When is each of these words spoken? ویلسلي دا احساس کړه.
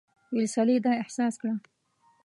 ویلسلي 0.35 0.77
دا 0.85 0.91
احساس 1.03 1.33
کړه. 1.41 1.53